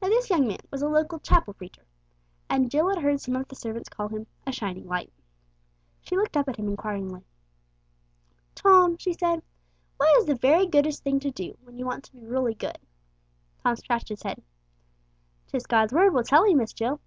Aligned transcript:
Now 0.00 0.08
this 0.08 0.30
young 0.30 0.48
man 0.48 0.60
was 0.70 0.80
a 0.80 0.88
local 0.88 1.18
chapel 1.18 1.52
preacher, 1.52 1.84
and 2.48 2.70
Jill 2.70 2.88
had 2.88 3.02
heard 3.02 3.20
some 3.20 3.36
of 3.36 3.46
the 3.46 3.54
servants 3.54 3.90
call 3.90 4.08
him 4.08 4.26
"a 4.46 4.50
shining 4.50 4.86
light." 4.88 5.12
She 6.00 6.16
looked 6.16 6.34
up 6.34 6.48
at 6.48 6.56
him 6.56 6.66
inquiringly. 6.66 7.26
"Tom," 8.54 8.96
she 8.96 9.12
said, 9.12 9.42
"what 9.98 10.16
is 10.16 10.24
the 10.24 10.34
very 10.34 10.66
goodest 10.66 11.02
thing 11.04 11.20
to 11.20 11.30
do 11.30 11.58
when 11.62 11.76
you 11.78 11.84
want 11.84 12.04
to 12.04 12.12
be 12.14 12.24
really 12.24 12.54
good?" 12.54 12.78
Tom 13.62 13.76
scratched 13.76 14.08
his 14.08 14.22
head. 14.22 14.42
"'Tis 15.46 15.66
God's 15.66 15.92
Word 15.92 16.14
will 16.14 16.24
tell 16.24 16.46
'ee, 16.46 16.54
Miss 16.54 16.72
Jill. 16.72 16.98